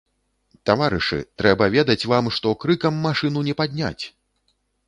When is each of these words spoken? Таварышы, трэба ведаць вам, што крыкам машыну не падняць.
Таварышы, 0.69 1.19
трэба 1.41 1.67
ведаць 1.77 2.07
вам, 2.13 2.31
што 2.39 2.57
крыкам 2.65 2.99
машыну 3.07 3.47
не 3.51 3.57
падняць. 3.61 4.03